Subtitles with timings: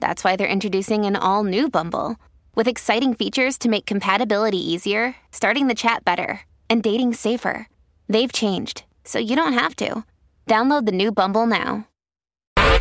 [0.00, 2.16] that's why they're introducing an all new Bumble
[2.54, 7.68] with exciting features to make compatibility easier, starting the chat better, and dating safer.
[8.08, 10.04] They've changed, so you don't have to.
[10.46, 11.86] Download the new Bumble now.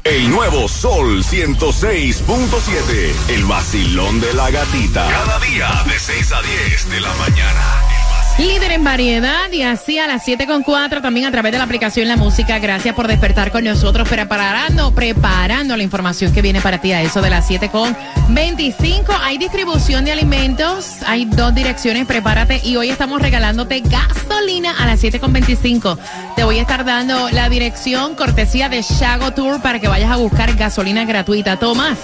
[0.03, 3.29] El nuevo Sol 106.7.
[3.29, 5.09] El vacilón de la gatita.
[5.09, 7.84] Cada día de 6 a 10 de la mañana.
[8.37, 12.17] Líder en variedad y así a las 7.4 también a través de la aplicación La
[12.17, 12.59] Música.
[12.59, 17.21] Gracias por despertar con nosotros, preparando, preparando la información que viene para ti a eso
[17.21, 19.17] de las 7.25.
[19.21, 25.01] Hay distribución de alimentos, hay dos direcciones, prepárate y hoy estamos regalándote gasolina a las
[25.01, 25.97] 7.25.
[26.35, 30.17] Te voy a estar dando la dirección cortesía de Shago Tour para que vayas a
[30.17, 31.55] buscar gasolina gratuita.
[31.55, 31.97] Tomás,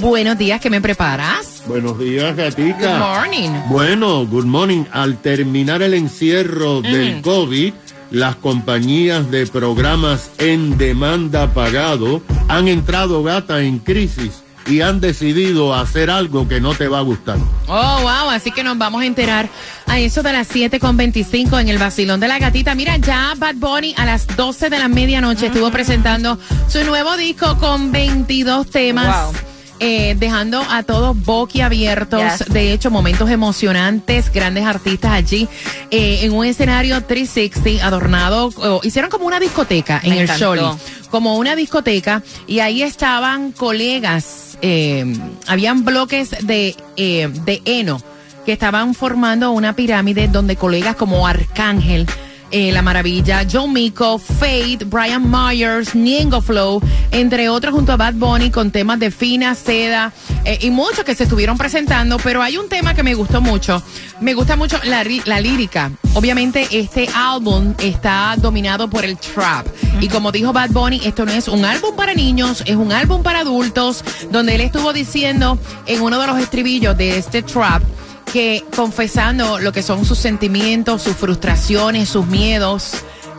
[0.00, 1.62] buenos días, ¿qué me preparas?
[1.66, 2.98] Buenos días, gatica.
[2.98, 3.50] Good morning.
[3.68, 4.84] Bueno, good morning.
[4.92, 7.72] Al terminar el encierro del COVID,
[8.10, 15.74] las compañías de programas en demanda pagado han entrado gata en crisis y han decidido
[15.74, 17.36] hacer algo que no te va a gustar.
[17.66, 19.48] Oh, wow, así que nos vamos a enterar
[19.86, 22.74] a eso de las 7.25 en el vacilón de la gatita.
[22.74, 27.58] Mira, ya Bad Bunny a las 12 de la medianoche estuvo presentando su nuevo disco
[27.58, 29.32] con 22 temas.
[29.32, 29.53] Wow.
[29.80, 32.48] Eh, dejando a todos boquiabiertos, Yes.
[32.52, 35.48] de hecho, momentos emocionantes, grandes artistas allí,
[35.90, 40.28] eh, en un escenario 360 adornado, oh, hicieron como una discoteca en el.
[40.28, 40.62] Sholi,
[41.10, 45.04] como una discoteca, y ahí estaban colegas, eh,
[45.46, 48.00] habían bloques de, eh, de heno
[48.44, 52.06] que estaban formando una pirámide donde colegas como Arcángel,
[52.54, 58.14] eh, La Maravilla, John Mico, Fate, Brian Myers, Niengo Flow, entre otros junto a Bad
[58.14, 60.12] Bunny con temas de fina, seda
[60.44, 63.82] eh, y muchos que se estuvieron presentando, pero hay un tema que me gustó mucho.
[64.20, 65.90] Me gusta mucho la, la lírica.
[66.14, 69.66] Obviamente este álbum está dominado por el trap.
[70.00, 73.24] Y como dijo Bad Bunny, esto no es un álbum para niños, es un álbum
[73.24, 77.82] para adultos, donde él estuvo diciendo en uno de los estribillos de este trap,
[78.34, 82.94] que confesando lo que son sus sentimientos, sus frustraciones, sus miedos,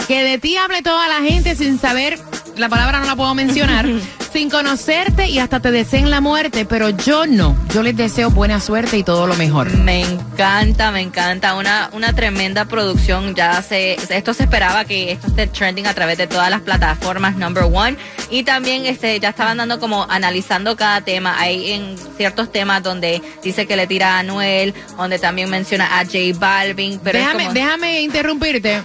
[0.08, 2.18] que de ti hable toda la gente sin saber,
[2.58, 3.88] la palabra no la puedo mencionar,
[4.34, 8.60] sin conocerte y hasta te deseen la muerte, pero yo no, yo les deseo buena
[8.60, 9.70] suerte y todo lo mejor.
[9.78, 11.56] Me encanta, me encanta.
[11.56, 13.34] Una, una tremenda producción.
[13.36, 17.36] Ya se, esto se esperaba que esto esté trending a través de todas las plataformas
[17.38, 17.98] number one.
[18.30, 21.40] Y también este, ya estaban dando como analizando cada tema.
[21.40, 26.04] Hay en ciertos temas donde dice que le tira a Anuel, donde también menciona a
[26.06, 27.00] J Balvin.
[27.04, 28.82] Pero déjame, como- déjame interrumpirte.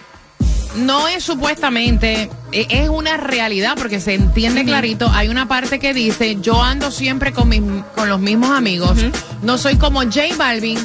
[0.76, 5.10] No es supuestamente, e- es una realidad porque se entiende clarito.
[5.12, 7.62] Hay una parte que dice, yo ando siempre con, mis,
[7.94, 8.96] con los mismos amigos.
[9.42, 10.78] No soy como J Balvin,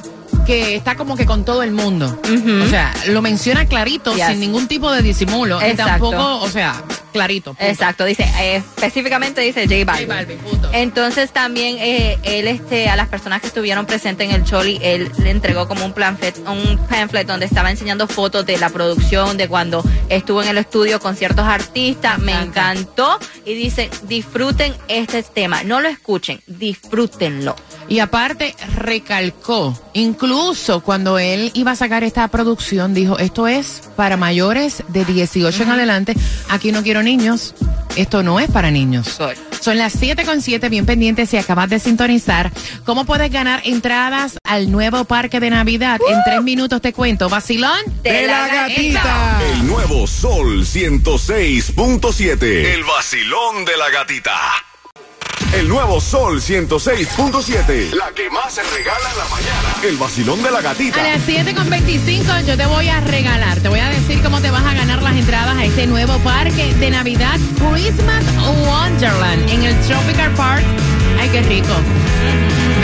[0.45, 2.19] que está como que con todo el mundo.
[2.23, 4.27] O sea, lo menciona clarito, Yes.
[4.27, 5.59] sin ningún tipo de disimulo.
[5.65, 7.53] Y tampoco, o sea, clarito.
[7.53, 7.63] punto.
[7.71, 10.07] Exacto, dice, eh, específicamente dice J Balvin.
[10.07, 10.69] J Balvin, punto.
[10.73, 15.11] Entonces también eh, él este a las personas que estuvieron presentes en el Choli, él
[15.19, 19.47] le entregó como un pamphlet, un pamphlet donde estaba enseñando fotos de la producción, de
[19.47, 22.45] cuando estuvo en el estudio con ciertos artistas, me encanta.
[22.73, 27.55] encantó y dice, disfruten este tema, no lo escuchen, disfrútenlo.
[27.87, 34.17] Y aparte recalcó, incluso cuando él iba a sacar esta producción, dijo, esto es para
[34.17, 36.15] mayores de 18 en adelante,
[36.49, 37.53] aquí no quiero niños,
[37.95, 39.19] esto no es para niños.
[39.61, 42.51] Son las 7 con 7, bien pendientes si acabas de sintonizar.
[42.85, 45.99] ¿Cómo puedes ganar entradas al nuevo parque de Navidad?
[46.07, 47.29] En tres minutos te cuento.
[47.29, 47.79] Vacilón.
[48.03, 49.41] De la gatita.
[49.53, 52.43] El nuevo Sol 106.7.
[52.43, 54.39] El vacilón de la gatita.
[55.53, 57.93] El nuevo Sol 106.7.
[57.93, 59.75] La que más se regala en la mañana.
[59.83, 60.99] El vacilón de la gatita.
[60.99, 64.41] A las 7 con 25 yo te voy a regalar, te voy a decir cómo
[64.41, 67.39] te vas a ganar las entradas a este nuevo parque de Navidad,
[67.71, 68.23] Christmas
[68.67, 70.65] Wonderland, en el Tropical Park.
[71.19, 71.73] Ay, qué rico.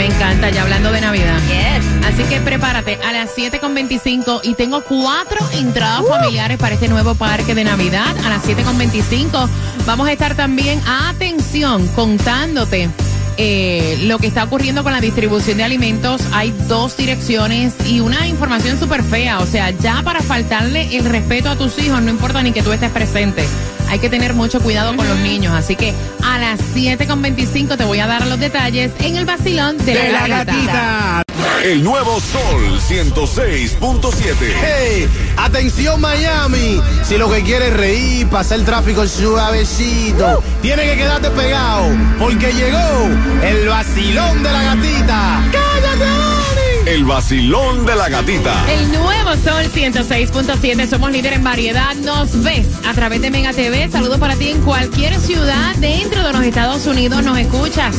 [0.02, 1.38] Me encanta, ya hablando de Navidad.
[1.46, 1.86] Yes.
[2.04, 6.88] Así que prepárate a las 7 con 25 y tengo cuatro entradas familiares para este
[6.88, 9.48] nuevo parque de Navidad a las 7 con 25.
[9.86, 12.90] Vamos a estar también, atención, contándote
[13.36, 16.20] eh, lo que está ocurriendo con la distribución de alimentos.
[16.32, 19.38] Hay dos direcciones y una información súper fea.
[19.38, 22.72] O sea, ya para faltarle el respeto a tus hijos, no importa ni que tú
[22.72, 23.44] estés presente.
[23.92, 25.52] Hay que tener mucho cuidado con los niños.
[25.52, 25.92] Así que
[26.24, 31.22] a las 7.25 te voy a dar los detalles en el vacilón de, la, gatita.
[31.62, 34.34] El nuevo Sol 106.7.
[34.62, 35.06] ¡Hey!
[35.36, 36.80] ¡Atención Miami!
[37.02, 41.84] Si lo que quieres es reír, pasar el tráfico suavecito, tiene que quedarte pegado,
[42.18, 43.10] porque llegó
[43.44, 45.42] el vacilón de la gatita.
[45.52, 46.41] ¡Cállate!
[46.92, 48.70] El vacilón de la gatita.
[48.70, 51.94] El nuevo Sol 106.7, somos líder en variedad.
[51.94, 53.88] Nos ves a través de Mega TV.
[53.90, 57.22] Saludos para ti en cualquier ciudad dentro de los Estados Unidos.
[57.22, 57.96] Nos escuchas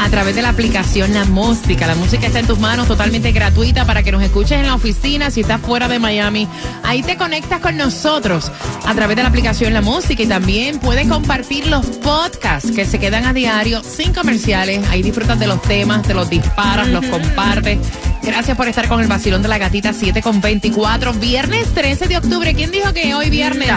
[0.00, 1.86] a través de la aplicación La Música.
[1.86, 5.30] La música está en tus manos totalmente gratuita para que nos escuches en la oficina
[5.30, 6.48] si estás fuera de Miami.
[6.82, 8.50] Ahí te conectas con nosotros
[8.84, 12.98] a través de la aplicación La Música y también puedes compartir los podcasts que se
[12.98, 14.86] quedan a diario sin comerciales.
[14.90, 17.78] Ahí disfrutas de los temas, te los disparas, los compartes.
[18.22, 21.12] Gracias por estar con el vacilón de la gatita 7 con 24.
[21.14, 22.54] Viernes 13 de octubre.
[22.54, 23.70] ¿Quién dijo que hoy viernes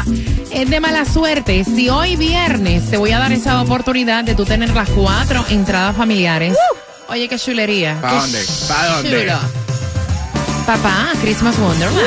[0.56, 1.63] es de mala suerte?
[1.63, 5.96] Si hoy viernes te voy a dar esa oportunidad de tú tener las cuatro entradas
[5.96, 6.56] familiares.
[7.10, 7.98] Oye, qué chulería.
[8.02, 8.46] ¿Pa' Qué dónde?
[8.68, 9.10] ¿Pa' dónde?
[9.22, 9.40] chulo.
[10.66, 12.00] Papá, Christmas Wonderland.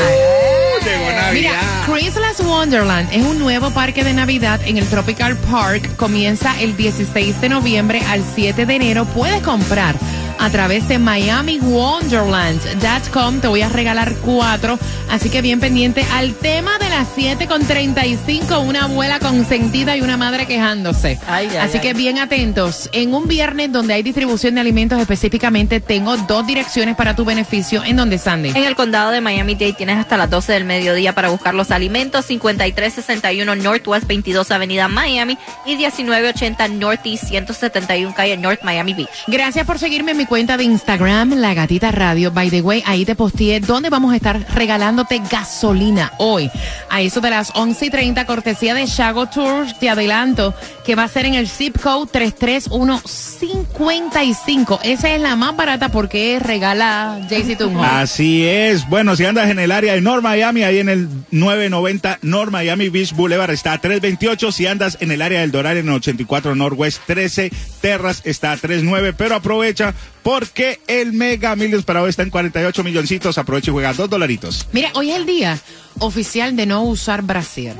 [0.84, 1.32] llegó Navidad.
[1.32, 5.96] Mira, Christmas Wonderland es un nuevo parque de Navidad en el Tropical Park.
[5.96, 9.04] Comienza el 16 de noviembre al 7 de enero.
[9.04, 9.94] Puedes comprar
[10.38, 13.40] a través de MiamiWonderland.com.
[13.40, 14.78] Te voy a regalar cuatro.
[15.10, 18.60] Así que bien pendiente al tema de las 7 con 35.
[18.60, 21.18] Una abuela consentida y una madre quejándose.
[21.26, 21.80] Ay, ay, Así ay.
[21.80, 22.88] que bien atentos.
[22.92, 27.82] En un viernes donde hay distribución de alimentos específicamente, tengo dos direcciones para tu beneficio.
[27.84, 28.50] ¿En donde, Sandy?
[28.50, 32.26] En el condado de Miami-Dade tienes hasta las 12 del mediodía para buscar los alimentos.
[32.26, 39.08] 5361 Northwest 22 Avenida Miami y 1980 Northeast 171 Calle North Miami Beach.
[39.26, 42.30] Gracias por seguirme en mi cuenta de Instagram, La Gatita Radio.
[42.30, 46.50] By the way, ahí te posteé donde vamos a estar regalándote gasolina hoy.
[46.90, 50.52] A eso de las 11 y 30, cortesía de Shago Tours, te adelanto
[50.84, 54.80] que va a ser en el zip code 33155.
[54.82, 57.82] Esa es la más barata porque regala JC Tunjo.
[57.82, 58.86] Así es.
[58.88, 62.88] Bueno, si andas en el área de North Miami, ahí en el 990 North Miami
[62.90, 64.52] Beach Boulevard está a 328.
[64.52, 67.50] Si andas en el área del Doral en el 84 Northwest 13
[67.80, 69.12] Terras está a 39.
[69.12, 73.38] Pero aprovecha porque el Mega Millions para hoy está en 48 milloncitos.
[73.38, 74.66] Aprovecha y juega dos dolaritos.
[74.72, 75.58] Mira, hoy es el día
[75.98, 77.76] oficial de no usar brasier.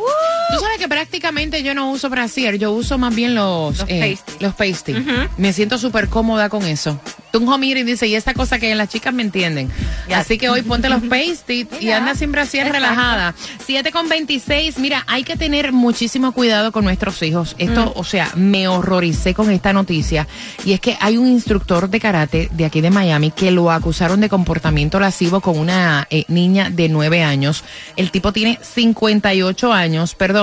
[0.51, 4.17] Tú sabes que prácticamente yo no uso brasier, yo uso más bien los, Los eh,
[4.25, 4.45] pasty.
[4.45, 4.95] los pasty.
[5.37, 6.99] Me siento súper cómoda con eso.
[7.31, 9.71] Tunjo mira y dice, y esta cosa que las chicas me entienden.
[10.09, 10.21] Ya.
[10.21, 12.87] Así que hoy ponte los pasty y anda sin brasier Exacto.
[12.89, 13.35] relajada.
[13.67, 17.55] 7 con 26, mira, hay que tener muchísimo cuidado con nuestros hijos.
[17.59, 17.99] Esto, Mm.
[17.99, 20.27] o sea, me horroricé con esta noticia.
[20.65, 24.21] Y es que hay un instructor de karate de aquí de Miami que lo acusaron
[24.23, 27.63] de comportamiento lascivo con una eh, niña de 9 años.
[27.97, 30.38] El tipo tiene 58 años, perdón.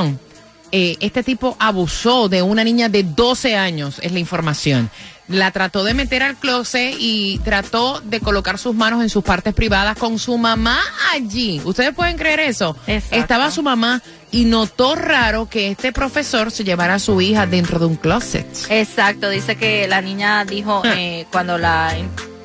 [0.71, 4.89] Eh, este tipo abusó de una niña de 12 años, es la información.
[5.27, 9.53] La trató de meter al closet y trató de colocar sus manos en sus partes
[9.53, 10.79] privadas con su mamá
[11.13, 11.61] allí.
[11.63, 12.75] ¿Ustedes pueden creer eso?
[12.87, 13.15] Exacto.
[13.15, 14.01] Estaba su mamá
[14.31, 18.45] y notó raro que este profesor se llevara a su hija dentro de un closet.
[18.69, 20.93] Exacto, dice que la niña dijo Ah.
[20.95, 21.95] eh, cuando la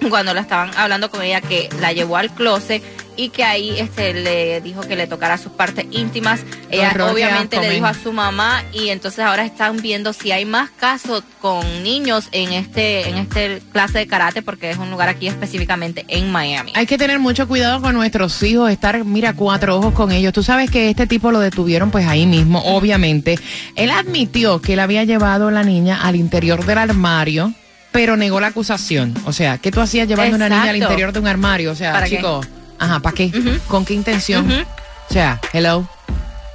[0.09, 2.83] cuando la estaban hablando con ella que la llevó al closet
[3.21, 6.41] y que ahí este le dijo que le tocara sus partes íntimas.
[6.71, 10.71] Ella obviamente le dijo a su mamá y entonces ahora están viendo si hay más
[10.71, 15.29] casos con niños en este en este clase de karate porque es un lugar aquí
[15.29, 16.73] específicamente en Miami.
[16.75, 20.33] Hay que tener mucho cuidado con nuestros hijos, estar, mira, cuatro ojos con ellos.
[20.33, 23.39] Tú sabes que este tipo lo detuvieron pues ahí mismo, obviamente.
[23.77, 27.53] Él admitió que él había llevado a la niña al interior del armario,
[27.93, 29.13] pero negó la acusación.
[29.27, 30.93] O sea, ¿qué tú hacías llevando a una niña al Exacto.
[30.93, 31.73] interior de un armario?
[31.73, 32.17] O sea, ¿Para qué?
[32.17, 32.41] chico,
[32.81, 33.31] ajá, ¿para qué?
[33.69, 34.51] ¿Con qué intención?
[34.51, 35.87] O sea, hello.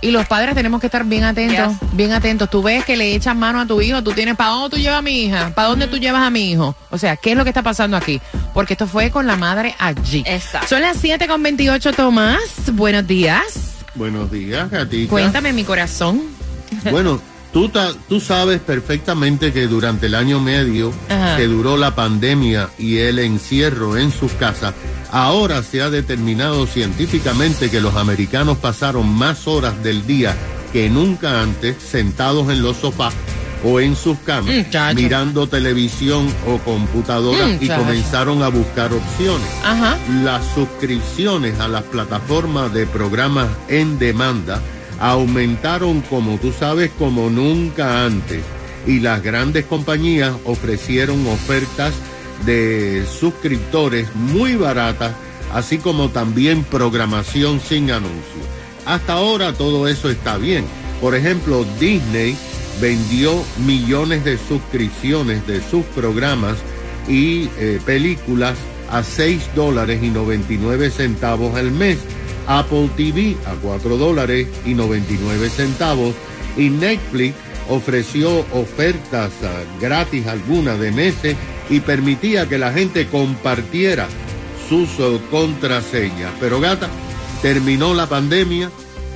[0.01, 1.89] Y los padres tenemos que estar bien atentos, Yes.
[1.93, 2.47] bien atentos.
[2.49, 4.99] Tú ves que le echas mano a tu hijo, tú tienes, ¿para dónde tú llevas
[4.99, 5.51] a mi hija?
[5.55, 6.75] ¿Para dónde tú llevas a mi hijo?
[6.91, 8.21] O sea, ¿qué es lo que está pasando aquí?
[8.53, 10.23] Porque esto fue con la madre allí.
[10.27, 10.67] Exacto.
[10.67, 12.39] Son las 7 con 28, Tomás.
[12.73, 13.43] Buenos días.
[13.95, 15.09] Buenos días, gatita.
[15.09, 16.21] Cuéntame, mi corazón.
[16.91, 17.19] Bueno,
[17.53, 21.37] tú, ta- tú sabes perfectamente que durante el año medio Ajá.
[21.37, 24.73] que duró la pandemia y el encierro en sus casas,
[25.15, 30.35] ahora se ha determinado científicamente que los americanos pasaron más horas del día
[30.73, 33.13] que nunca antes sentados en los sofás
[33.63, 34.95] o en sus camas, Muchacho.
[34.95, 37.81] mirando televisión o computadora y Muchacho.
[37.81, 39.97] comenzaron a buscar opciones Ajá.
[40.21, 44.61] las suscripciones a las plataformas de programas en demanda
[44.99, 48.43] aumentaron, como tú sabes, como nunca antes.
[48.85, 51.93] Y las grandes compañías ofrecieron ofertas
[52.45, 55.13] de suscriptores muy baratas,
[55.53, 58.45] así como también programación sin anuncios.
[58.85, 60.65] Hasta ahora todo eso está bien,
[61.01, 62.37] Por ejemplo, Disney
[62.79, 66.57] vendió millones de suscripciones de sus programas
[67.07, 68.57] y eh, películas
[68.89, 71.97] a 6 dólares y 99 centavos al mes.
[72.47, 76.13] Apple TV a 4 dólares y 99 centavos.
[76.57, 77.35] Y Netflix
[77.69, 81.35] ofreció ofertas ah, gratis algunas de meses
[81.69, 84.07] y permitía que la gente compartiera
[84.69, 86.31] sus oh, contraseñas.
[86.39, 86.89] Pero gata,
[87.41, 88.69] terminó la pandemia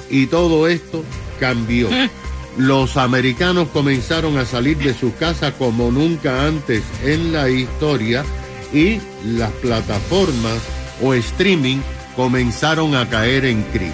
[0.09, 1.03] y todo esto
[1.39, 1.89] cambió.
[2.57, 8.23] Los americanos comenzaron a salir de sus casas como nunca antes en la historia
[8.73, 10.59] y las plataformas
[11.01, 11.77] o streaming
[12.15, 13.93] comenzaron a caer en crisis.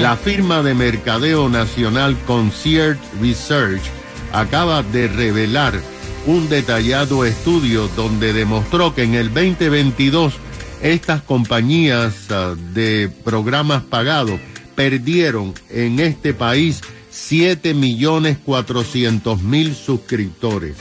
[0.00, 3.82] La firma de mercadeo nacional Concierge Research
[4.32, 5.74] acaba de revelar
[6.30, 10.34] un detallado estudio donde demostró que en el 2022
[10.80, 14.38] estas compañías ah, de programas pagados
[14.76, 20.76] perdieron en este país 7 millones 400 mil suscriptores.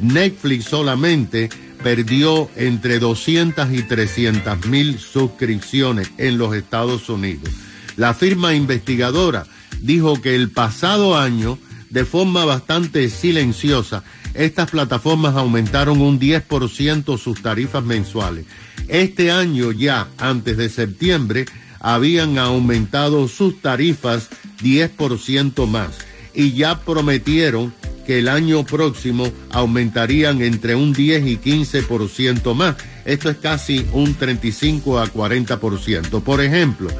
[0.00, 1.50] Netflix solamente
[1.82, 7.50] perdió entre 200 y 300 mil suscripciones en los Estados Unidos.
[7.96, 9.44] La firma investigadora
[9.82, 11.58] dijo que el pasado año,
[11.90, 14.02] de forma bastante silenciosa,
[14.34, 18.44] estas plataformas aumentaron un 10% sus tarifas mensuales.
[18.88, 21.46] Este año ya, antes de septiembre,
[21.80, 24.28] habían aumentado sus tarifas
[24.62, 25.98] 10% más
[26.34, 27.72] y ya prometieron
[28.06, 32.76] que el año próximo aumentarían entre un 10 y 15% más.
[33.04, 36.22] Esto es casi un 35 a 40%.
[36.22, 36.90] Por ejemplo,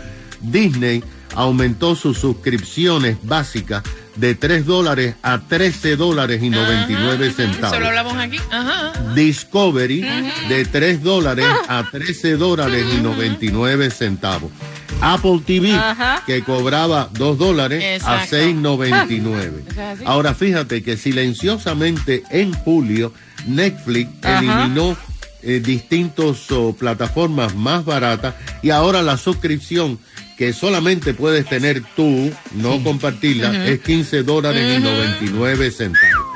[0.41, 1.03] Disney
[1.35, 3.83] aumentó sus suscripciones básicas
[4.17, 7.77] de 3 dólares a 13 dólares y 99 centavos.
[7.77, 8.39] Solo hablamos aquí.
[8.51, 8.93] Ajá.
[9.15, 10.01] Discovery
[10.49, 14.51] de 3 dólares a 13 dólares y 99 centavos.
[15.01, 16.23] Apple TV, Ajá.
[16.27, 18.37] que cobraba 2 dólares a Exacto.
[18.37, 19.63] 6.99.
[19.71, 20.05] Eso es así.
[20.07, 23.13] Ahora fíjate que silenciosamente en julio
[23.47, 24.39] Netflix Ajá.
[24.39, 24.97] eliminó
[25.43, 29.99] eh, distintos oh, plataformas más baratas y ahora la suscripción
[30.37, 36.27] que solamente puedes tener tú, no compartirla, es 15 dólares y 99 centavos.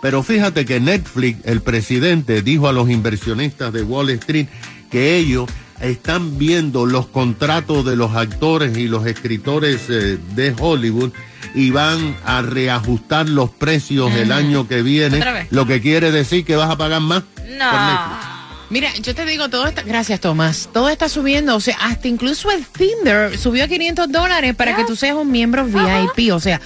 [0.00, 4.46] Pero fíjate que Netflix, el presidente, dijo a los inversionistas de Wall Street
[4.90, 5.48] que ellos
[5.80, 11.12] están viendo los contratos de los actores y los escritores eh, de Hollywood
[11.54, 16.56] y van a reajustar los precios el año que viene, lo que quiere decir que
[16.56, 17.22] vas a pagar más.
[17.22, 18.27] por Netflix.
[18.70, 22.50] Mira, yo te digo, todo está, gracias Tomás, todo está subiendo, o sea, hasta incluso
[22.50, 26.60] el Tinder subió a 500 dólares para que tú seas un miembro VIP, o sea,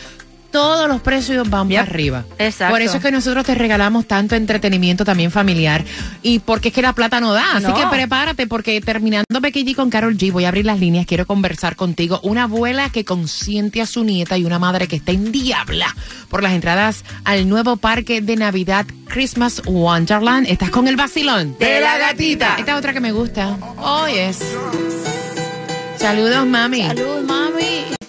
[0.53, 1.79] todos los precios van Yep.
[1.81, 2.25] para arriba.
[2.39, 2.73] Exacto.
[2.75, 5.85] Por eso es que nosotros te regalamos tanto entretenimiento también familiar
[6.23, 7.75] y porque es que la plata no da, así No.
[7.75, 11.27] que prepárate porque terminando Becky G con Carol G, voy a abrir las líneas, quiero
[11.27, 15.33] conversar contigo, una abuela que consiente a su nieta y una madre que está en
[15.33, 15.97] diabla
[16.29, 20.47] por las entradas al nuevo parque de Navidad Christmas Wonderland.
[20.49, 22.57] Estás con el vacilón De la gatita.
[22.59, 23.57] esta otra que me gusta.
[23.79, 24.39] Oh, yes.
[25.99, 26.83] Saludos, mami.
[26.83, 28.02] Salud, mami.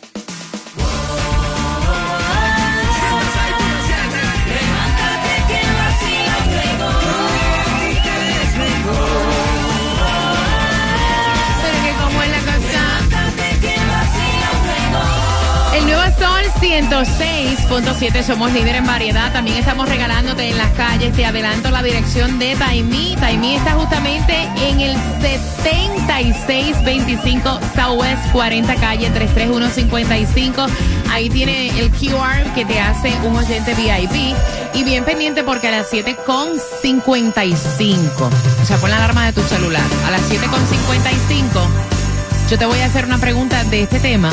[16.74, 19.32] 106.7, somos líder en variedad.
[19.32, 21.14] También estamos regalándote en las calles.
[21.14, 23.16] Te adelanto la dirección de Taimí.
[23.20, 30.66] Taimí está justamente en el 7625 Southwest 40 calle 33155.
[31.12, 34.36] Ahí tiene el QR que te hace un oyente VIP.
[34.74, 38.32] Y bien pendiente porque a las 7.55,
[38.64, 39.86] o sea, pon la alarma de tu celular.
[40.08, 40.42] A las 7.55
[42.50, 44.32] yo te voy a hacer una pregunta de este tema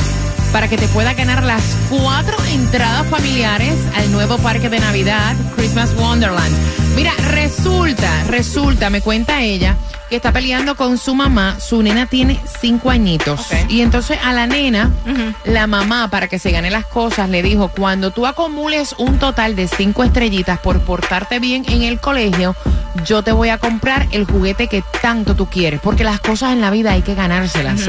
[0.52, 5.94] para que te pueda ganar las cuatro entradas familiares al nuevo parque de Navidad, Christmas
[5.94, 6.54] Wonderland.
[6.96, 9.76] Mira, resulta, resulta, me cuenta ella,
[10.08, 11.58] que está peleando con su mamá.
[11.60, 13.46] Su nena tiene cinco añitos.
[13.68, 14.90] Y entonces a la nena,
[15.44, 19.54] la mamá, para que se gane las cosas, le dijo, cuando tú acumules un total
[19.54, 22.56] de cinco estrellitas por portarte bien en el colegio,
[23.06, 25.80] yo te voy a comprar el juguete que tanto tú quieres.
[25.80, 27.88] Porque las cosas en la vida hay que ganárselas.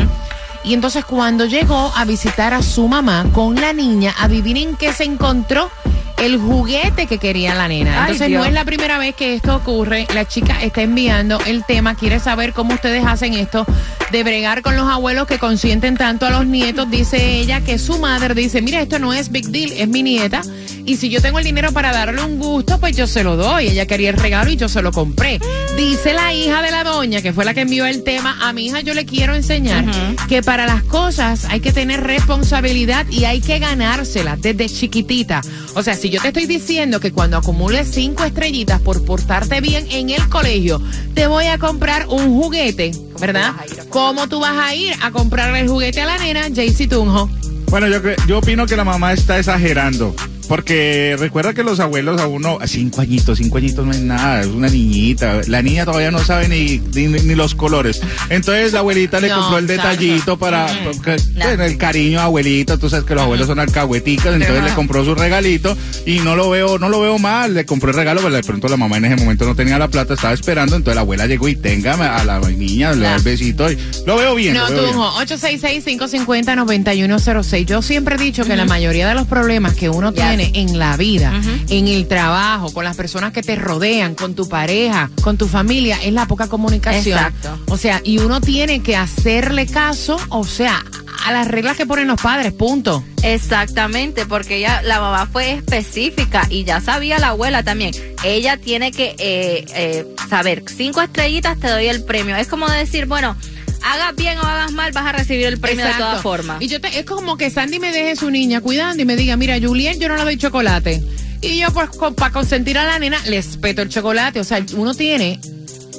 [0.64, 5.04] Y entonces cuando llegó a visitar a su mamá con la niña, adivinen qué se
[5.04, 5.72] encontró
[6.22, 8.02] el juguete que quería la nena.
[8.02, 10.08] Entonces no es la primera vez que esto ocurre.
[10.14, 13.66] La chica está enviando el tema, quiere saber cómo ustedes hacen esto
[14.12, 16.90] de bregar con los abuelos que consienten tanto a los nietos.
[16.92, 20.44] Dice ella que su madre dice, mira, esto no es big deal, es mi nieta.
[20.86, 23.68] Y si yo tengo el dinero para darle un gusto, pues yo se lo doy.
[23.68, 25.40] Ella quería el regalo y yo se lo compré.
[25.76, 28.68] Dice la hija de la doña, que fue la que envió el tema, a mi
[28.68, 29.86] hija yo le quiero enseñar
[30.28, 35.42] que para las cosas hay que tener responsabilidad y hay que ganársela desde chiquitita.
[35.76, 39.88] O sea, si yo te estoy diciendo que cuando acumules cinco estrellitas por portarte bien
[39.92, 40.82] en el colegio,
[41.14, 43.54] te voy a comprar un juguete, ¿verdad?
[43.90, 47.30] ¿Cómo tú vas a ir a comprarle el juguete a la nena, Jaycee Tunjo?
[47.68, 50.14] Bueno, yo, yo opino que la mamá está exagerando.
[50.52, 54.42] Porque recuerda que los abuelos a uno, a cinco añitos, cinco añitos no es nada,
[54.42, 55.40] es una niñita.
[55.48, 58.02] La niña todavía no sabe ni, ni, ni los colores.
[58.30, 62.90] Entonces la abuelita le No, compró el detallito para porque, bueno, el cariño abuelito, tú
[62.90, 66.78] sabes que los abuelos son alcahueticas, entonces le compró su regalito y no lo veo,
[66.78, 69.16] no lo veo mal, le compró el regalo, pero de pronto la mamá en ese
[69.16, 72.42] momento no tenía la plata, estaba esperando, entonces la abuela llegó y tenga a la
[72.42, 74.56] niña, le da el besito y lo veo bien.
[74.56, 74.68] No.
[74.68, 77.66] Tunjo, 866-550-9106.
[77.66, 80.22] Yo siempre he dicho que la mayoría de los problemas que uno Yes.
[80.22, 81.34] tiene en la vida,
[81.70, 85.98] en el trabajo, con las personas que te rodean, con tu pareja, con tu familia,
[86.04, 87.18] es la poca comunicación.
[87.18, 87.60] Exacto.
[87.68, 90.84] O sea, y uno tiene que hacerle caso, o sea,
[91.26, 93.04] a las reglas que ponen los padres, punto.
[93.24, 97.94] Exactamente, porque ella, la mamá fue específica y ya sabía la abuela también.
[98.24, 102.36] Ella tiene que eh, eh, saber, cinco estrellitas te doy el premio.
[102.36, 103.36] Es como decir, bueno,
[103.84, 106.62] hagas bien o hagas mal, vas a recibir el premio de todas formas.
[106.62, 109.36] Y yo te- es como que Sandy me deje su niña cuidando y me diga,
[109.38, 111.02] mira, Juliet, yo no le doy chocolate.
[111.42, 114.40] Y yo, pues, para consentir a la nena, les peto el chocolate.
[114.40, 115.40] O sea, uno tiene,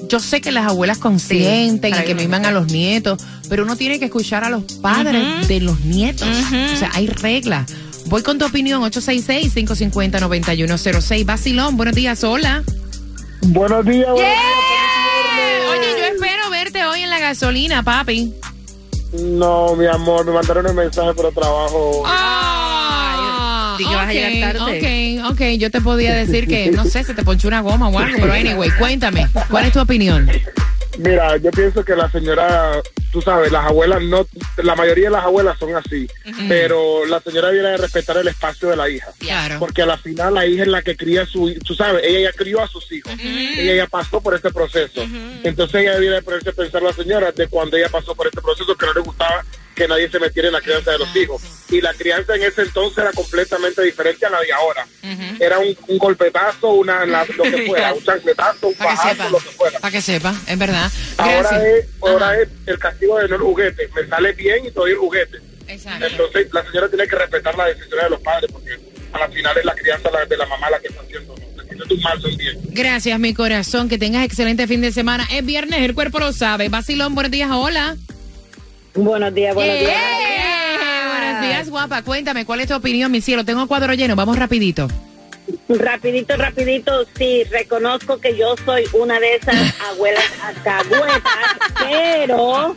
[0.08, 3.98] yo sé que las abuelas consienten y que miman a los nietos, pero uno tiene
[3.98, 6.28] que escuchar a los padres de los nietos.
[6.74, 7.66] O sea, hay reglas.
[8.06, 11.24] Voy con tu opinión, 866-550-9106.
[11.24, 12.62] Basilón, buenos días, hola.
[13.42, 14.32] Buenos días, buenos
[15.98, 18.32] yo espero verte hoy en la gasolina, papi.
[19.12, 22.02] No, mi amor, me mandaron el mensaje por trabajo.
[22.06, 25.20] Ah, sí que vas a llegar tarde.
[25.22, 27.98] Ok, ok, yo te podía decir que, no sé, se te ponchó una goma o
[27.98, 30.30] algo, pero anyway, cuéntame, ¿cuál es tu opinión?
[30.98, 34.26] Mira, yo pienso que la señora, tú sabes, las abuelas no,
[34.58, 36.06] la mayoría de las abuelas son así,
[36.48, 39.08] pero la señora viene de respetar el espacio de la hija.
[39.18, 39.58] Claro.
[39.58, 42.30] Porque a la final la hija es la que cría a su, tú sabes, ella
[42.30, 45.02] ya crió a sus hijos, ella ya pasó por este proceso.
[45.42, 48.40] Entonces ella debiera de ponerse a pensar la señora de cuando ella pasó por este
[48.40, 49.44] proceso que no le gustaba
[49.82, 51.42] que nadie se metiera en la crianza de los hijos.
[51.70, 54.86] Y la crianza en ese entonces era completamente diferente a la de ahora.
[55.40, 59.48] Era un, un golpetazo, una, la- lo que fuera, un chancletazo, un pajazo, lo que
[59.50, 59.78] fuera.
[59.80, 60.90] para que sepa, es verdad.
[61.16, 63.88] Ahora es, ahora es el castigo de no el juguete.
[63.94, 65.38] Me sale bien y te doy el juguete.
[65.68, 66.06] Exacto.
[66.06, 68.78] Entonces la señora tiene que respetar las decisiones de los padres porque
[69.12, 71.34] a la final es la crianza la- de la mamá la que está haciendo.
[71.34, 71.42] ¿no?
[72.66, 75.26] Gracias, mi corazón, que tengas excelente fin de semana.
[75.32, 76.68] Es viernes, el cuerpo lo sabe.
[76.68, 77.96] Basilón, buenos días, hola.
[78.94, 79.96] Buenos días, buenos días.
[81.18, 83.44] Buenos días, guapa, cuéntame, ¿cuál es tu opinión, mi cielo?
[83.44, 84.88] Tengo cuadro lleno, vamos rapidito.
[85.68, 91.22] Rapidito, rapidito, sí, reconozco que yo soy una de esas abuelas alcahuetas,
[91.78, 92.76] pero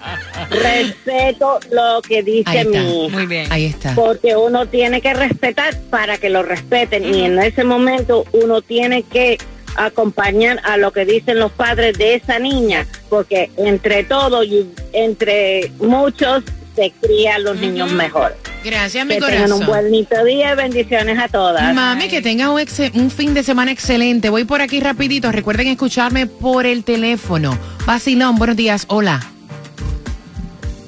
[0.50, 2.80] respeto lo que dice está.
[2.82, 3.52] mi Muy bien.
[3.52, 3.94] Ahí está.
[3.94, 9.04] porque uno tiene que respetar para que lo respeten y en ese momento uno tiene
[9.04, 9.38] que
[9.76, 15.72] acompañar a lo que dicen los padres de esa niña, porque entre todos y entre
[15.80, 16.44] muchos
[16.76, 18.36] se crían los niños mejor.
[18.64, 19.84] Gracias, mi Que tengan un corazón.
[19.84, 21.74] bonito día y bendiciones a todas.
[21.74, 22.50] Mami, que tengas
[22.94, 24.30] un, fin de semana excelente.
[24.30, 25.32] Voy por aquí rapidito.
[25.32, 27.58] Recuerden escucharme por el teléfono.
[27.86, 28.86] Basilón, buenos días.
[28.90, 29.22] Hola.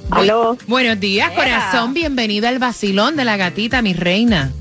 [0.10, 0.58] Aló.
[0.67, 1.93] Buenos días, corazón.
[1.93, 4.52] Bienvenida al Basilón de la gatita, mi reina.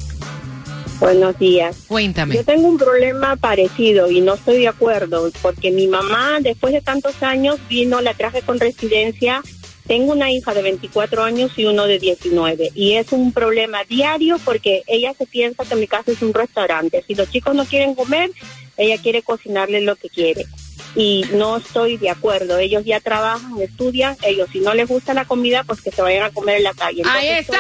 [0.99, 1.85] Buenos días.
[1.89, 2.35] Cuéntame.
[2.35, 6.81] Yo tengo un problema parecido y no estoy de acuerdo porque mi mamá después de
[6.81, 9.43] tantos años vino, la traje con residencia.
[9.87, 14.39] Tengo una hija de 24 años y uno de 19 y es un problema diario
[14.45, 17.05] porque ella se piensa que mi casa es un restaurante.
[17.07, 18.31] Si los chicos no quieren comer,
[18.77, 20.47] ella quiere cocinarles lo que quiere.
[20.97, 22.57] Y no estoy de acuerdo.
[22.59, 24.17] Ellos ya trabajan, estudian.
[24.23, 26.73] Ellos, si no les gusta la comida, pues que se vayan a comer en la
[26.73, 27.03] calle.
[27.07, 27.59] Ahí está.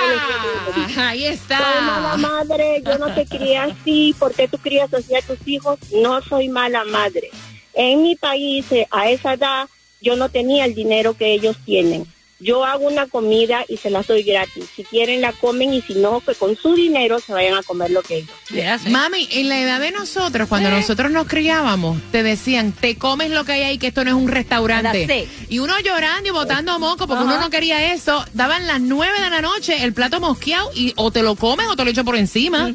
[0.87, 2.17] les Ahí soy mala está.
[2.17, 5.79] madre, yo no te crié así, ¿por qué tú crías así a tus hijos?
[5.93, 7.31] No soy mala madre.
[7.75, 9.69] En mi país, eh, a esa edad,
[10.01, 12.07] yo no tenía el dinero que ellos tienen.
[12.39, 14.65] Yo hago una comida y se la doy gratis.
[14.75, 17.91] Si quieren la comen y si no, que con su dinero se vayan a comer
[17.91, 18.31] lo que ellos.
[18.49, 18.91] Sí.
[18.91, 23.45] Mami, en la edad de nosotros, cuando nosotros nos criábamos, te decían, te comes lo
[23.45, 25.29] que hay ahí, que esto no es un restaurante.
[25.49, 28.25] Y uno llorando y botando moco porque uno no quería eso.
[28.35, 31.77] Daban las nueve de la noche el plato mosqueado y o te lo comes o
[31.77, 32.73] te lo echo por encima.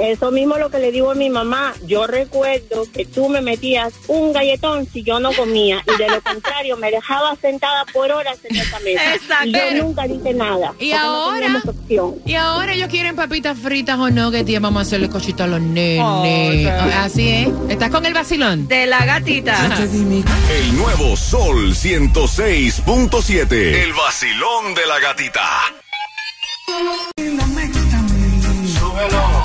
[0.00, 1.74] Eso mismo lo que le digo a mi mamá.
[1.86, 6.20] Yo recuerdo que tú me metías un galletón si yo no comía y de lo
[6.22, 9.14] contrario me dejaba sentada por horas en esa mesa.
[9.14, 9.46] Exacto.
[9.48, 10.72] Y yo nunca dije nada.
[10.78, 11.62] Y no ahora,
[12.24, 15.46] y ahora ellos quieren papitas fritas o no, que tía, vamos a hacerle cochito a
[15.46, 16.68] los nenes.
[16.94, 17.48] Así es.
[17.68, 18.68] ¿Estás con el vacilón?
[18.68, 19.76] De la gatita.
[20.50, 23.52] El nuevo Sol 106.7.
[23.52, 25.42] El vacilón de la gatita.
[29.00, 29.37] Ay,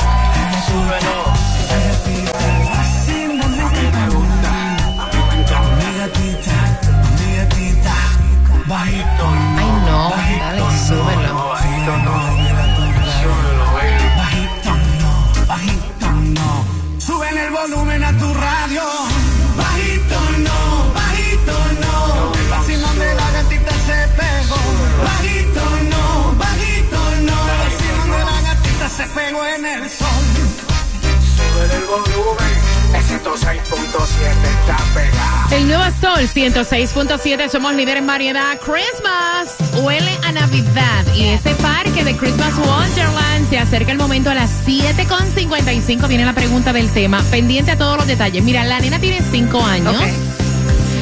[35.63, 38.59] El nuevo Sol 106.7, somos líderes en variedad.
[38.59, 44.33] Christmas huele a Navidad y ese parque de Christmas Wonderland se acerca el momento a
[44.33, 46.05] las 7.55.
[46.09, 48.43] Viene la pregunta del tema, pendiente a todos los detalles.
[48.43, 49.95] Mira, la nena tiene 5 años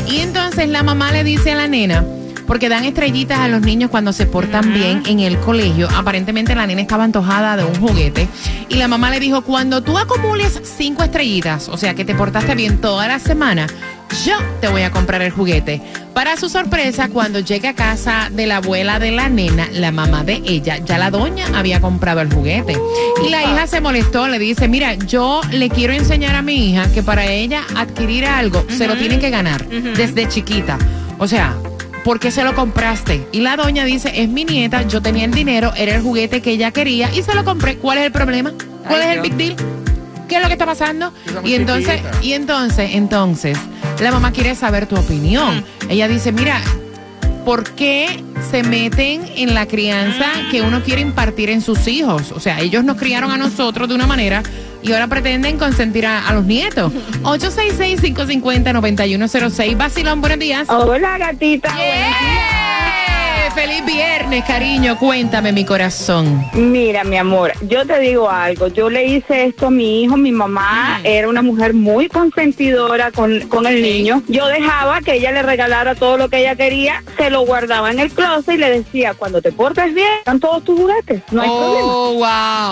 [0.08, 2.06] y entonces la mamá le dice a la nena,
[2.46, 5.90] porque dan estrellitas a los niños cuando se portan bien en el colegio.
[5.90, 8.28] Aparentemente la nena estaba antojada de un juguete.
[8.70, 12.54] Y la mamá le dijo, cuando tú acumules cinco estrellitas, o sea que te portaste
[12.54, 13.66] bien toda la semana,
[14.26, 15.82] yo te voy a comprar el juguete.
[16.14, 20.24] Para su sorpresa, cuando llega a casa de la abuela de la nena, la mamá
[20.24, 22.78] de ella, ya la doña había comprado el juguete.
[23.26, 26.92] Y la hija se molestó, le dice, mira, yo le quiero enseñar a mi hija
[26.92, 30.78] que para ella adquirir algo se lo tienen que ganar desde chiquita.
[31.18, 31.56] O sea,
[32.04, 33.28] ¿por qué se lo compraste?
[33.32, 36.52] Y la doña dice, es mi nieta, yo tenía el dinero, era el juguete que
[36.52, 37.78] ella quería y se lo compré.
[37.78, 38.54] ¿Cuál es el problema?
[38.88, 39.81] ¿Cuál es el big deal?
[40.32, 41.14] ¿Qué es lo que está pasando?
[41.44, 43.58] Y entonces, y entonces, entonces,
[44.00, 45.66] la mamá quiere saber tu opinión.
[45.90, 46.62] Ella dice, mira,
[47.44, 52.32] ¿por qué se meten en la crianza que uno quiere impartir en sus hijos?
[52.32, 54.42] O sea, ellos nos criaron a nosotros de una manera
[54.82, 56.94] y ahora pretenden consentir a, a los nietos.
[57.24, 59.76] 866-550-9106.
[59.76, 60.70] Basilón, buenos días.
[60.70, 61.76] Hola, gatita.
[61.76, 62.71] ¡Yeah!
[63.56, 64.98] Feliz viernes, cariño.
[64.98, 66.44] Cuéntame, mi corazón.
[66.54, 68.68] Mira, mi amor, yo te digo algo.
[68.70, 70.16] Yo le hice esto a mi hijo.
[70.18, 71.06] Mi mamá Mm.
[71.06, 74.24] era una mujer muy consentidora con, con el niño.
[74.28, 78.00] Yo dejaba que ella le regalara todo lo que ella quería, se lo guardaba en
[78.00, 81.22] el closet y le decía, cuando te portes bien, están todos tus juguetes.
[81.32, 81.86] No hay problema.
[81.86, 82.14] Oh,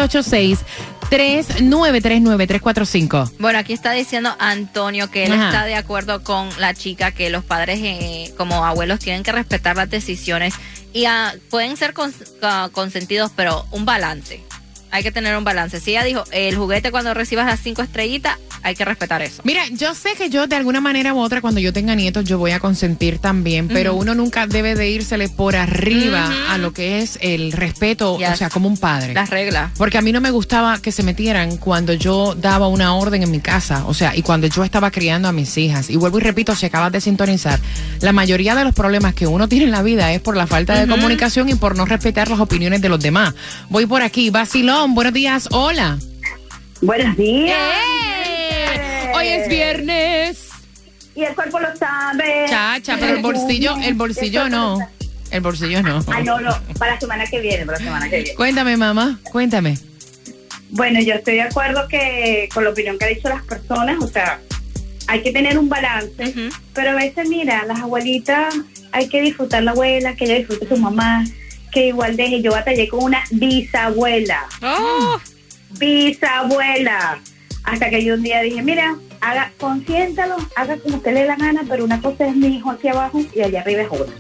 [1.10, 3.32] 786-3939345.
[3.40, 5.48] Bueno, aquí está diciendo Antonio que él Ajá.
[5.48, 9.76] está de acuerdo con la chica que los padres eh, como abuelos tienen que respetar
[9.76, 10.54] las decisiones
[10.94, 14.44] y ah, pueden ser cons- ah, consentidos, pero un balance.
[14.91, 15.80] Hay que tener un balance.
[15.80, 19.41] Si ella dijo, el juguete cuando recibas las cinco estrellitas, hay que respetar eso.
[19.45, 22.38] Mira, yo sé que yo de alguna manera u otra cuando yo tenga nietos yo
[22.38, 26.99] voy a consentir también, pero uno nunca debe de írsele por arriba a lo que
[26.99, 29.13] es el respeto, o sea, como un padre.
[29.13, 29.71] Las reglas.
[29.78, 33.32] Porque a mí no me gustaba que se metieran cuando yo daba una orden en
[33.32, 35.89] mi casa, o sea, y cuando yo estaba criando a mis hijas.
[35.89, 37.60] Y vuelvo y repito, si acabas de sintonizar,
[38.02, 40.78] la mayoría de los problemas que uno tiene en la vida es por la falta
[40.80, 43.34] de comunicación y por no respetar las opiniones de los demás.
[43.69, 44.30] Voy por aquí,
[44.88, 46.00] Buenos días, hola.
[46.82, 47.58] Buenos días.
[47.58, 49.12] ¡Eh!
[49.13, 50.50] Hoy es viernes.
[51.15, 52.46] Y el cuerpo lo sabe.
[52.48, 54.80] Chacha, pero el bolsillo, el bolsillo no.
[55.32, 56.00] El bolsillo no.
[56.08, 58.36] Ah, no, no, para la semana que viene, para la semana que viene.
[58.36, 59.78] Cuéntame, mamá, cuéntame.
[60.70, 64.08] Bueno, yo estoy de acuerdo que con la opinión que han dicho las personas, o
[64.08, 64.39] sea,
[65.08, 68.56] hay que tener un balance, pero a veces, mira, las abuelitas,
[68.94, 71.26] hay que disfrutar la abuela, que ella disfrute su mamá,
[71.72, 75.20] que igual deje, yo batallé con una bisabuela, Oh,
[75.80, 77.20] bisabuela,
[77.64, 81.36] hasta que yo un día dije, mira, haga, consiéntalo, haga como usted le dé la
[81.36, 84.14] gana, pero una cosa es mi hijo aquí abajo y allá arriba es otra.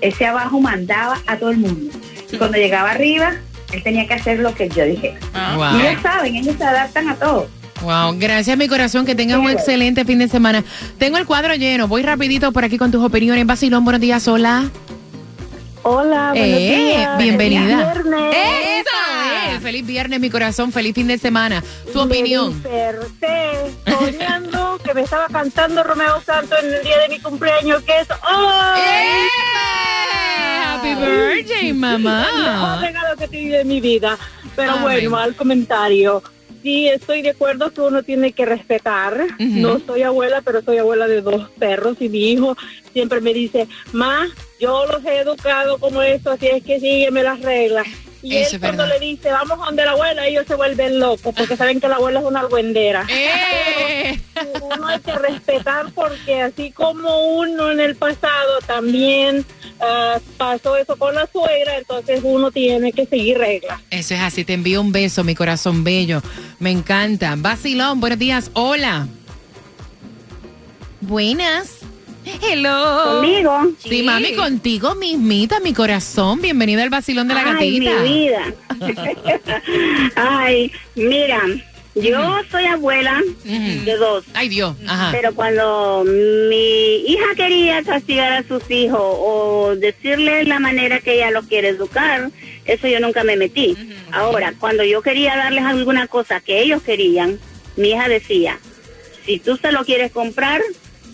[0.00, 1.96] Ese abajo mandaba a todo el mundo.
[2.30, 3.34] Y cuando llegaba arriba,
[3.72, 5.14] él tenía que hacer lo que yo dije.
[5.56, 5.78] Wow.
[5.78, 7.48] Y ellos saben, ellos se adaptan a todo.
[7.82, 10.64] Wow, gracias mi corazón, que tengas un excelente fin de semana.
[10.98, 13.46] Tengo el cuadro lleno, voy rapidito por aquí con tus opiniones.
[13.46, 14.70] Basilón, buenos días, hola.
[15.88, 17.18] Hola, buenos Eh, días.
[17.18, 17.92] bienvenida.
[17.92, 18.34] Feliz viernes.
[18.34, 19.62] ¡Eso es!
[19.62, 21.62] Feliz viernes, mi corazón, feliz fin de semana.
[21.92, 22.60] Tu opinión.
[22.64, 27.82] Me desperté soñando que me estaba cantando Romeo Santos en el día de mi cumpleaños,
[27.84, 28.46] que es hoy.
[28.78, 29.28] ¡Eh!
[30.64, 32.78] Happy birthday, El mejor mamá.
[32.82, 34.18] regalo que tuve de mi vida.
[34.56, 34.82] Pero Amén.
[34.82, 36.20] bueno, al comentario.
[36.66, 39.16] Sí, estoy de acuerdo que uno tiene que respetar.
[39.38, 42.56] No soy abuela, pero soy abuela de dos perros y mi hijo
[42.92, 44.26] siempre me dice, ma,
[44.58, 47.86] yo los he educado como esto, así es que sígueme las reglas.
[48.20, 48.98] Y Eso él cuando verdad.
[48.98, 52.18] le dice, vamos donde la abuela, ellos se vuelven locos porque saben que la abuela
[52.18, 53.06] es una argüendera.
[53.10, 54.18] ¡Eh!
[54.60, 59.44] Uno hay que respetar porque así como uno en el pasado también
[59.80, 63.80] ah, pasó eso con la suegra, entonces uno tiene que seguir reglas.
[63.90, 66.22] Eso es así, te envío un beso, mi corazón bello.
[66.58, 67.34] Me encanta.
[67.36, 69.06] Basilón, buenos días, hola.
[71.00, 71.78] Buenas.
[72.42, 73.20] Hello.
[73.20, 73.66] ¿Conmigo?
[73.78, 74.02] Sí, Sí.
[74.02, 76.40] mami, contigo mismita, mi corazón.
[76.42, 78.02] Bienvenida al Basilón de la Ay, Gatita.
[78.02, 78.54] mi vida.
[80.16, 81.40] Ay, mira,
[81.96, 84.24] yo soy abuela de dos.
[84.34, 84.76] Ay, Dios.
[84.86, 85.10] Ajá.
[85.12, 91.30] Pero cuando mi hija quería castigar a sus hijos o decirle la manera que ella
[91.30, 92.30] lo quiere educar,
[92.64, 93.76] eso yo nunca me metí.
[94.12, 97.38] Ahora, cuando yo quería darles alguna cosa que ellos querían,
[97.76, 98.58] mi hija decía,
[99.24, 100.60] si tú se lo quieres comprar,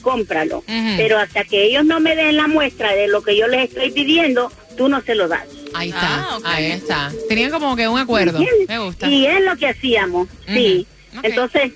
[0.03, 0.65] cómpralo.
[0.97, 3.91] Pero hasta que ellos no me den la muestra de lo que yo les estoy
[3.91, 5.47] pidiendo, tú no se lo das.
[5.75, 6.45] Ahí está, Ah, ok.
[6.47, 7.13] ahí está.
[7.29, 8.39] Tenían como que un acuerdo.
[8.39, 8.69] ¿Entiendes?
[8.69, 9.07] Me gusta.
[9.09, 10.87] Y es lo que hacíamos, sí.
[11.23, 11.73] Entonces,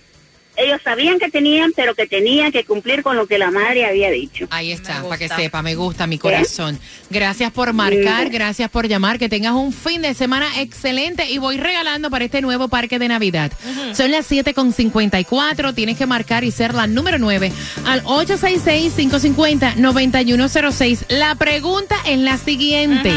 [0.58, 4.10] ellos sabían que tenían, pero que tenían que cumplir con lo que la madre había
[4.10, 4.46] dicho.
[4.48, 6.78] Ahí está, para que sepa, me gusta mi corazón.
[7.10, 11.58] Gracias por marcar, gracias por llamar, que tengas un fin de semana excelente y voy
[11.58, 13.52] regalando para este nuevo parque de Navidad.
[13.92, 17.52] Son las 7.54, tienes que marcar y ser la número 9
[17.84, 21.04] al 866-550-9106.
[21.10, 23.12] La pregunta es la siguiente.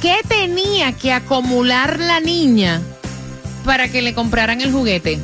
[0.00, 2.80] ¿Qué tenía que acumular la niña
[3.66, 5.20] para que le compraran el juguete?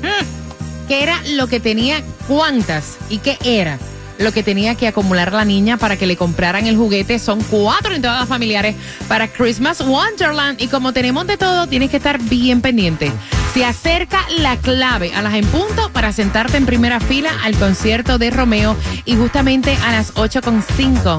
[0.87, 2.03] ¿Qué era lo que tenía?
[2.29, 2.99] ¿Cuántas?
[3.09, 3.79] ¿Y qué era?
[4.19, 7.95] Lo que tenía que acumular la niña para que le compraran el juguete son cuatro
[7.95, 8.77] entradas familiares
[9.09, 10.61] para Christmas Wonderland.
[10.61, 13.11] Y como tenemos de todo, tienes que estar bien pendiente.
[13.55, 18.19] Se acerca la clave a las en punto para sentarte en primera fila al concierto
[18.19, 18.77] de Romeo.
[19.07, 21.19] Y justamente a las 8.5.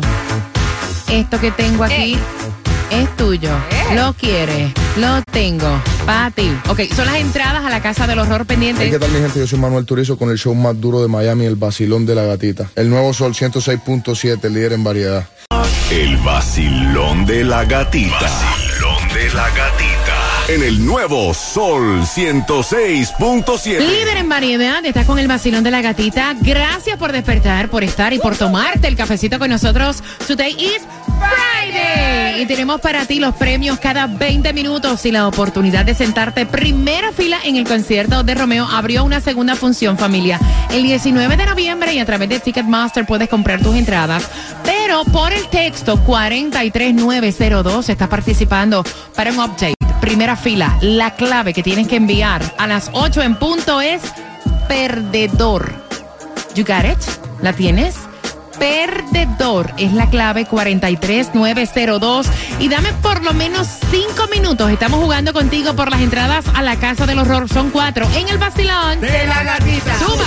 [1.10, 2.20] Esto que tengo aquí
[2.92, 3.52] es tuyo.
[3.96, 4.72] Lo quieres.
[4.98, 5.82] Lo tengo.
[6.06, 6.52] Para ti.
[6.70, 8.84] Ok, son las entradas a la Casa del Horror pendiente.
[8.84, 9.40] Hey, ¿Qué tal mi gente?
[9.40, 12.24] Yo soy Manuel Turizo con el show más duro de Miami, El Vacilón de la
[12.24, 12.70] Gatita.
[12.76, 15.28] El nuevo Sol 106.7, el líder en variedad.
[15.92, 18.20] El vacilón de la gatita.
[18.20, 20.28] Vacilón de la gatita.
[20.50, 23.80] En el nuevo Sol 106.7.
[23.80, 26.36] Líder en variedad, estás con el vacilón de la gatita.
[26.42, 30.04] Gracias por despertar, por estar y por tomarte el cafecito con nosotros.
[30.28, 30.82] Today is
[31.18, 32.42] Friday.
[32.42, 37.12] Y tenemos para ti los premios cada 20 minutos y la oportunidad de sentarte primera
[37.12, 38.66] fila en el concierto de Romeo.
[38.66, 43.28] Abrió una segunda función, familia, el 19 de noviembre y a través de Ticketmaster puedes
[43.28, 44.30] comprar tus entradas.
[44.64, 48.84] Pero por el texto 43902 estás participando
[49.16, 49.76] para un update.
[50.00, 54.02] Primera fila, la clave que tienes que enviar a las 8 en punto es
[54.68, 55.74] perdedor.
[56.56, 56.98] You got it?
[57.42, 58.07] ¿La tienes?
[58.60, 62.28] Perdedor es la clave 43902
[62.60, 64.72] y dame por lo menos 5 minutos.
[64.72, 67.48] Estamos jugando contigo por las entradas a la casa del horror.
[67.50, 70.00] Son cuatro en el vacilón De la gatita.
[70.00, 70.26] Suba.